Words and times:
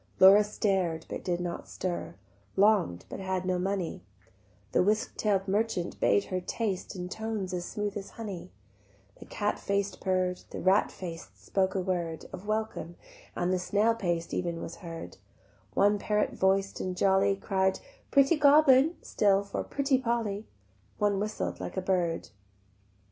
Laura 0.19 0.43
stared 0.43 1.05
but 1.09 1.23
did 1.23 1.39
not 1.39 1.67
stir, 1.67 2.15
Long'd 2.55 3.05
but 3.07 3.19
had 3.19 3.45
no 3.45 3.59
money: 3.59 4.01
The 4.71 4.81
whisk 4.81 5.15
tail'd 5.15 5.47
merchant 5.47 5.99
bade 5.99 6.23
her 6.33 6.41
taste 6.41 6.95
In 6.95 7.07
tones 7.07 7.53
as 7.53 7.65
smooth 7.65 7.95
as 7.95 8.09
honey, 8.17 8.49
The 9.19 9.25
cat 9.27 9.59
faced 9.59 10.01
purr'd, 10.01 10.41
The 10.49 10.59
rat 10.59 10.89
faced 10.91 11.45
spoke 11.45 11.75
a 11.75 11.79
word 11.81 12.25
Of 12.33 12.47
welcome, 12.47 12.95
and 13.35 13.53
the 13.53 13.59
snail 13.59 13.93
paced 13.93 14.33
even 14.33 14.59
was 14.59 14.77
heard; 14.77 15.17
One 15.75 15.99
parrot 15.99 16.33
voiced 16.33 16.79
and 16.79 16.97
jolly 16.97 17.35
Cried 17.35 17.79
"Pretty 18.09 18.37
Goblin" 18.37 18.95
still 19.03 19.43
for 19.43 19.63
"Pretty 19.63 19.99
Polly;" 19.99 20.47
One 20.97 21.19
whistled 21.19 21.59
like 21.59 21.77
a 21.77 21.79
bird. 21.81 22.29